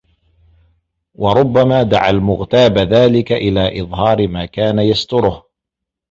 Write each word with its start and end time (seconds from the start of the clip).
وَرُبَّمَا 1.15 1.83
دَعَا 1.83 2.09
الْمُغْتَابَ 2.09 2.77
ذَلِكَ 2.77 3.31
إلَى 3.31 3.81
إظْهَارِ 3.81 4.27
مَا 4.27 4.45
كَانَ 4.45 4.79
يَسْتُرُهُ 4.79 5.45